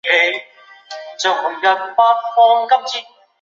[0.03, 2.97] 谢西人口变化图示